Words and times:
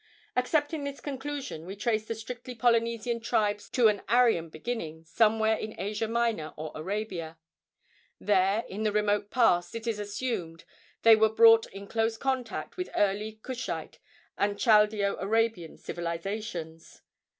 Accepting 0.35 0.83
this 0.83 0.99
conclusion, 0.99 1.63
we 1.67 1.75
trace 1.75 2.05
the 2.07 2.15
strictly 2.15 2.55
Polynesian 2.55 3.19
tribes 3.19 3.69
to 3.69 3.87
an 3.87 4.01
Aryan 4.09 4.49
beginning, 4.49 5.05
somewhere 5.05 5.55
in 5.55 5.79
Asia 5.79 6.07
Minor 6.07 6.55
or 6.57 6.71
Arabia. 6.73 7.37
There, 8.19 8.63
in 8.67 8.81
the 8.81 8.91
remote 8.91 9.29
past, 9.29 9.75
it 9.75 9.85
is 9.85 9.99
assumed, 9.99 10.63
they 11.03 11.15
were 11.15 11.29
brought 11.29 11.67
in 11.67 11.85
close 11.85 12.17
contact 12.17 12.77
with 12.77 12.89
early 12.95 13.33
Cushite 13.43 13.99
and 14.39 14.57
Chaldeo 14.57 15.17
Arabian 15.19 15.77
civilizations. 15.77 17.03